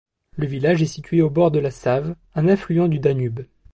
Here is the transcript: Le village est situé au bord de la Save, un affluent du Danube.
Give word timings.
Le 0.35 0.47
village 0.47 0.81
est 0.81 0.87
situé 0.87 1.21
au 1.21 1.29
bord 1.29 1.51
de 1.51 1.59
la 1.59 1.69
Save, 1.69 2.15
un 2.33 2.47
affluent 2.47 2.87
du 2.87 2.97
Danube. 2.97 3.45